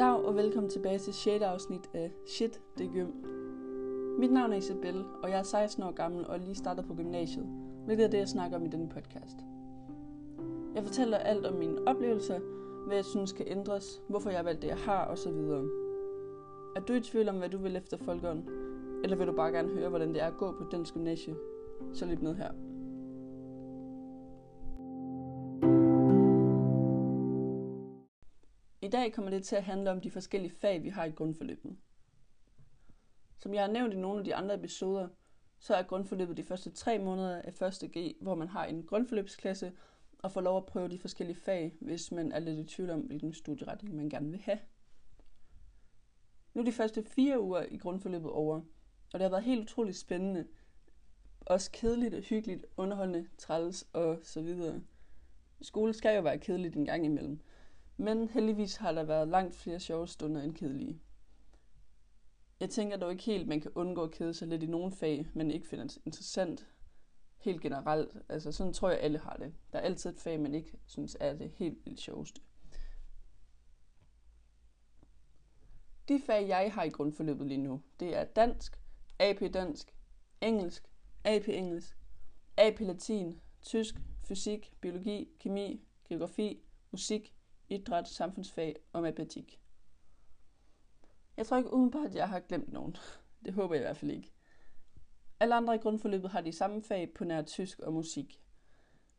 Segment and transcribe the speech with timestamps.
[0.00, 1.42] Dag og velkommen tilbage til 6.
[1.42, 3.08] afsnit af Shit, det gym.
[4.18, 7.46] Mit navn er Isabel, og jeg er 16 år gammel og lige startet på gymnasiet,
[7.84, 9.36] hvilket er det, jeg snakker om i denne podcast.
[10.74, 12.38] Jeg fortæller alt om mine oplevelser,
[12.86, 15.32] hvad jeg synes kan ændres, hvorfor jeg valgte det, jeg har osv.
[16.76, 18.42] Er du i tvivl om, hvad du vil efter folkeånd?
[19.04, 21.34] Eller vil du bare gerne høre, hvordan det er at gå på den gymnasie?
[21.92, 22.50] Så lyt med her.
[28.90, 31.76] Dag kommer det til at handle om de forskellige fag, vi har i grundforløbet.
[33.38, 35.08] Som jeg har nævnt i nogle af de andre episoder,
[35.58, 37.90] så er grundforløbet de første tre måneder af 1.
[37.96, 39.72] G, hvor man har en grundforløbsklasse
[40.18, 43.00] og får lov at prøve de forskellige fag, hvis man er lidt i tvivl om,
[43.00, 44.58] hvilken studieretning man gerne vil have.
[46.54, 48.56] Nu er de første fire uger i grundforløbet over,
[49.12, 50.46] og det har været helt utroligt spændende.
[51.40, 54.80] Også kedeligt og hyggeligt, underholdende, træls og så videre.
[55.62, 57.40] Skole skal jo være kedeligt en gang imellem,
[58.00, 61.00] men heldigvis har der været langt flere sjove stunder end kedelige.
[62.60, 65.26] Jeg tænker dog ikke helt, man kan undgå at kede sig lidt i nogle fag,
[65.34, 66.66] men ikke finder det interessant
[67.38, 68.16] helt generelt.
[68.28, 69.54] Altså sådan tror jeg, alle har det.
[69.72, 72.40] Der er altid et fag, man ikke synes er det helt vildt sjoveste.
[76.08, 78.80] De fag, jeg har i grundforløbet lige nu, det er dansk,
[79.18, 79.94] AP dansk,
[80.40, 80.88] engelsk,
[81.24, 81.98] AP engelsk,
[82.56, 83.94] AP latin, tysk,
[84.24, 87.34] fysik, biologi, kemi, geografi, musik,
[87.70, 89.60] idræt, samfundsfag og matematik.
[91.36, 92.96] Jeg tror ikke umiddelbart, at jeg har glemt nogen.
[93.44, 94.32] Det håber jeg i hvert fald ikke.
[95.40, 98.42] Alle andre i grundforløbet har de samme fag på nær tysk og musik.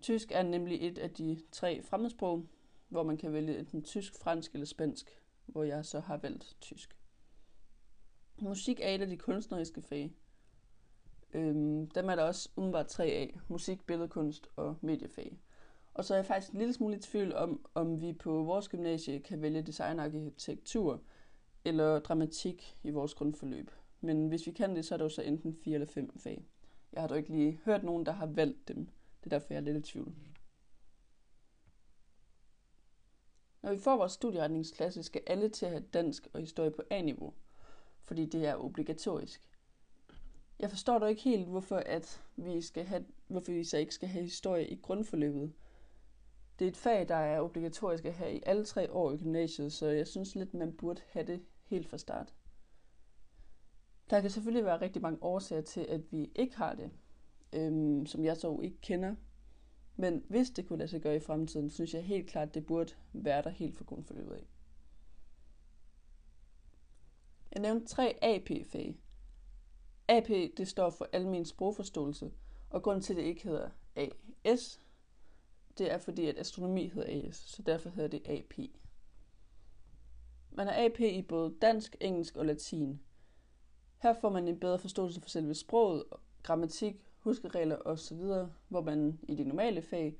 [0.00, 2.46] Tysk er nemlig et af de tre fremmedsprog,
[2.88, 6.96] hvor man kan vælge enten tysk, fransk eller spansk, hvor jeg så har valgt tysk.
[8.40, 10.12] Musik er et af de kunstneriske fag.
[11.34, 13.38] Øhm, dem er der også umiddelbart tre af.
[13.48, 15.38] Musik, billedkunst og mediefag.
[15.94, 18.68] Og så er jeg faktisk en lille smule i tvivl om, om vi på vores
[18.68, 21.02] gymnasie kan vælge designarkitektur
[21.64, 23.70] eller dramatik i vores grundforløb.
[24.00, 26.46] Men hvis vi kan det, så er det jo så enten fire eller fem fag.
[26.92, 28.88] Jeg har dog ikke lige hørt nogen, der har valgt dem.
[29.20, 30.14] Det er derfor, jeg er lidt i tvivl.
[33.62, 37.34] Når vi får vores studieretningsklasse, skal alle til at have dansk og historie på A-niveau,
[38.04, 39.48] fordi det er obligatorisk.
[40.58, 44.08] Jeg forstår dog ikke helt, hvorfor, at vi, skal have, hvorfor vi så ikke skal
[44.08, 45.52] have historie i grundforløbet.
[46.62, 49.72] Det er et fag, der er obligatorisk at have i alle tre år i gymnasiet,
[49.72, 52.34] så jeg synes lidt, man burde have det helt fra start.
[54.10, 56.90] Der kan selvfølgelig være rigtig mange årsager til, at vi ikke har det,
[57.52, 59.14] øhm, som jeg så ikke kender.
[59.96, 62.66] Men hvis det kunne lade sig gøre i fremtiden, synes jeg helt klart, at det
[62.66, 64.46] burde være der helt fra grundforløbet af.
[67.52, 68.96] Jeg nævnte tre AP-fag.
[70.08, 72.32] AP det står for almen sprogforståelse,
[72.70, 73.70] og grund til, at det ikke hedder
[74.44, 74.81] AS,
[75.78, 78.54] det er fordi, at astronomi hedder AS, så derfor hedder det AP.
[80.50, 83.00] Man har AP i både dansk, engelsk og latin.
[84.02, 86.04] Her får man en bedre forståelse for selve sproget,
[86.42, 88.22] grammatik, huskeregler osv.,
[88.68, 90.16] hvor man i de normale fag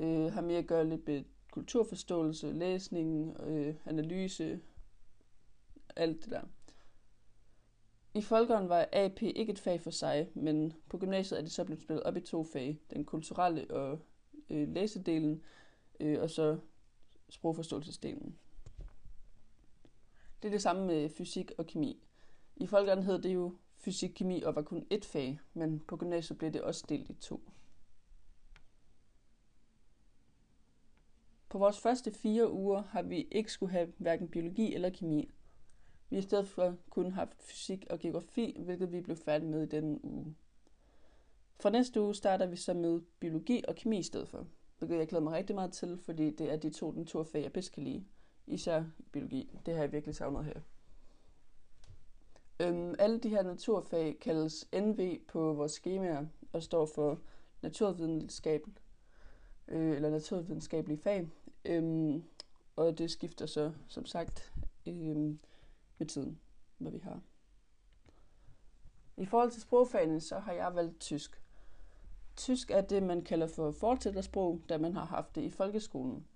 [0.00, 4.60] øh, har mere at gøre lidt med kulturforståelse, læsning, øh, analyse,
[5.96, 6.42] alt det der.
[8.14, 11.64] I folkeren var AP ikke et fag for sig, men på gymnasiet er det så
[11.64, 12.78] blevet spillet op i to fag.
[12.90, 13.98] Den kulturelle og
[14.50, 15.42] øh, læsedelen,
[16.00, 16.58] øh, og så
[17.28, 18.38] sprogforståelsesdelen.
[20.42, 22.06] Det er det samme med fysik og kemi.
[22.56, 26.38] I folkeren hed det jo fysik, kemi og var kun ét fag, men på gymnasiet
[26.38, 27.50] blev det også delt i to.
[31.48, 35.34] På vores første fire uger har vi ikke skulle have hverken biologi eller kemi.
[36.10, 39.62] Vi har i stedet for kun haft fysik og geografi, hvilket vi blev færdige med
[39.62, 40.34] i denne uge.
[41.60, 44.46] Fra næste uge starter vi så med biologi og kemi i stedet for,
[44.78, 47.72] hvilket jeg glæder mig rigtig meget til, fordi det er de to naturfag, jeg bedst
[47.72, 48.04] kan lide.
[48.46, 49.58] Især biologi.
[49.66, 50.60] Det har jeg virkelig savnet her.
[52.60, 57.20] Øhm, alle de her naturfag kaldes NV på vores skemaer og står for
[57.62, 58.62] naturvidenskab
[59.68, 61.28] øh, eller naturvidenskabelige fag.
[61.64, 62.24] Øhm,
[62.76, 64.52] og det skifter så, som sagt,
[64.86, 65.38] øhm,
[65.98, 66.40] med tiden,
[66.78, 67.20] hvad vi har.
[69.16, 71.43] I forhold til sprogfagene, så har jeg valgt tysk.
[72.36, 76.26] Tysk er det, man kalder for fortsættersprog, da man har haft det i folkeskolen.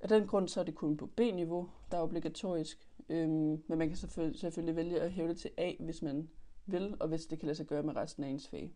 [0.00, 2.88] Af den grund så er det kun på B-niveau, der er obligatorisk.
[3.08, 6.30] Øhm, men man kan selvfølgelig, selvfølgelig vælge at hæve det til A, hvis man
[6.66, 8.74] vil, og hvis det kan lade sig gøre med resten af ens fag.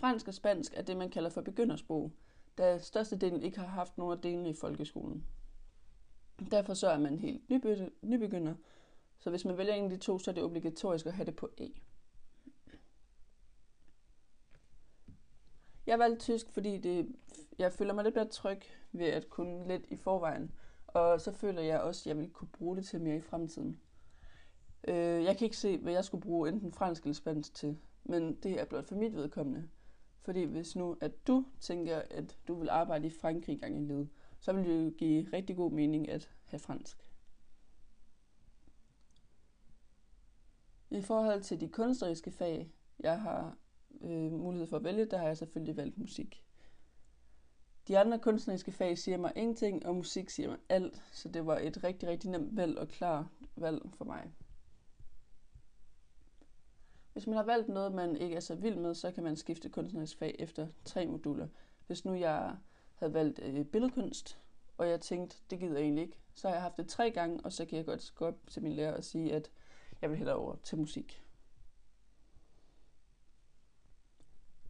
[0.00, 2.12] Fransk og spansk er det, man kalder for begyndersprog,
[2.58, 5.26] da størstedelen ikke har haft nogen af delene i folkeskolen.
[6.50, 7.50] Derfor så er man helt
[8.02, 8.54] nybegynder,
[9.18, 11.36] så hvis man vælger en af de to, så er det obligatorisk at have det
[11.36, 11.66] på A.
[15.86, 17.16] Jeg valgte tysk, fordi det,
[17.58, 18.60] jeg føler mig lidt mere tryg
[18.92, 20.52] ved at kunne lidt i forvejen,
[20.86, 23.80] Og så føler jeg også, at jeg vil kunne bruge det til mere i fremtiden.
[24.88, 28.34] Øh, jeg kan ikke se, hvad jeg skulle bruge enten fransk eller spansk til, men
[28.34, 29.68] det er blot for mit vedkommende.
[30.22, 34.08] Fordi hvis nu, at du tænker, at du vil arbejde i Frankrig gang i livet,
[34.40, 37.06] så vil det jo give rigtig god mening at have fransk.
[40.90, 43.56] I forhold til de kunstneriske fag, jeg har
[44.02, 46.42] øh, mulighed for at vælge, der har jeg selvfølgelig valgt musik.
[47.88, 51.58] De andre kunstneriske fag siger mig ingenting, og musik siger mig alt, så det var
[51.58, 54.32] et rigtig, rigtig nemt valg og klar valg for mig.
[57.12, 59.68] Hvis man har valgt noget, man ikke er så vild med, så kan man skifte
[59.68, 61.48] kunstnerisk fag efter tre moduler.
[61.86, 62.56] Hvis nu jeg
[62.94, 64.38] havde valgt øh, billedkunst,
[64.78, 67.40] og jeg tænkte, det gider jeg egentlig ikke, så har jeg haft det tre gange,
[67.44, 69.50] og så kan jeg godt gå op til min lærer og sige, at
[70.02, 71.25] jeg vil hellere over til musik.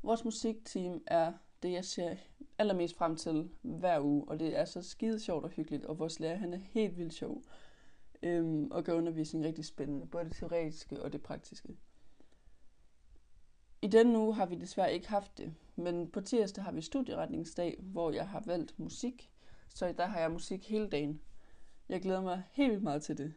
[0.07, 1.33] Vores musikteam er
[1.63, 2.17] det, jeg ser
[2.59, 6.21] allermest frem til hver uge, og det er så skide sjovt og hyggeligt, og vores
[6.21, 7.43] lærer han er helt vildt sjov
[8.23, 11.77] øhm, og gør undervisningen rigtig spændende, både det teoretiske og det praktiske.
[13.83, 17.77] I denne uge har vi desværre ikke haft det, men på tirsdag har vi studieretningsdag,
[17.81, 19.31] hvor jeg har valgt musik,
[19.69, 21.21] så der har jeg musik hele dagen.
[21.89, 23.35] Jeg glæder mig helt vildt meget til det.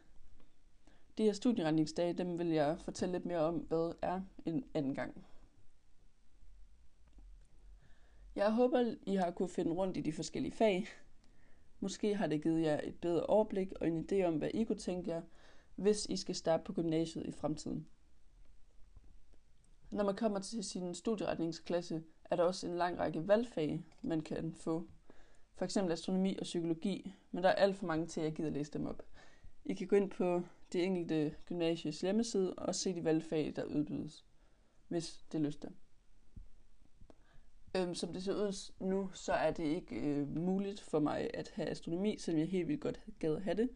[1.18, 5.24] De her studieretningsdage, dem vil jeg fortælle lidt mere om, hvad er en anden gang.
[8.36, 10.86] Jeg håber, I har kunne finde rundt i de forskellige fag.
[11.80, 14.78] Måske har det givet jer et bedre overblik og en idé om, hvad I kunne
[14.78, 15.22] tænke jer,
[15.76, 17.86] hvis I skal starte på gymnasiet i fremtiden.
[19.90, 24.54] Når man kommer til sin studieretningsklasse, er der også en lang række valgfag, man kan
[24.54, 24.88] få.
[25.54, 28.50] For eksempel astronomi og psykologi, men der er alt for mange til, at jeg gider
[28.50, 29.02] læse dem op.
[29.64, 30.42] I kan gå ind på
[30.72, 34.24] det enkelte gymnasies hjemmeside og se de valgfag, der udbydes,
[34.88, 35.68] hvis det lyster.
[37.74, 41.52] Øhm, som det ser ud nu, så er det ikke øh, muligt for mig at
[41.54, 43.70] have astronomi, selvom jeg helt vildt godt gad at have det.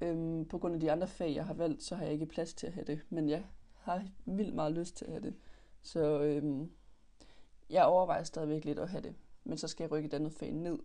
[0.00, 2.54] Øhm, på grund af de andre fag, jeg har valgt, så har jeg ikke plads
[2.54, 3.44] til at have det, men jeg
[3.74, 5.34] har vildt meget lyst til at have det.
[5.82, 6.70] Så øhm,
[7.70, 10.52] jeg overvejer stadigvæk lidt at have det, men så skal jeg rykke et andet fag
[10.52, 10.78] ned,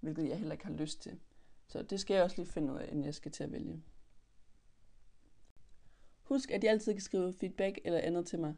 [0.00, 1.18] hvilket jeg heller ikke har lyst til.
[1.66, 3.82] Så det skal jeg også lige finde ud af, inden jeg skal til at vælge.
[6.22, 8.54] Husk, at I altid kan skrive feedback eller andet til mig.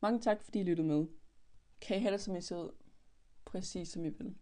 [0.00, 1.06] Mange tak, fordi I lyttede med.
[1.84, 2.70] Kan I have det, som I ser ud?
[3.44, 4.34] Præcis som I vil.